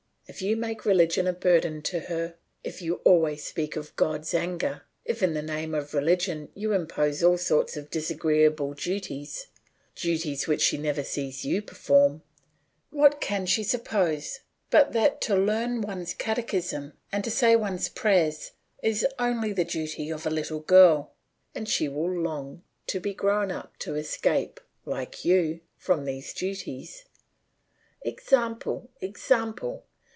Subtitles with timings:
[0.27, 4.83] If you make religion a burden to her, if you always speak of God's anger,
[5.03, 9.47] if in the name of religion you impose all sorts of disagreeable duties,
[9.93, 12.21] duties which she never sees you perform,
[12.91, 18.51] what can she suppose but that to learn one's catechism and to say one's prayers
[18.81, 21.13] is only the duty of a little girl,
[21.53, 27.03] and she will long to be grown up to escape, like you, from these duties.
[28.05, 28.89] Example!
[29.01, 29.83] Example!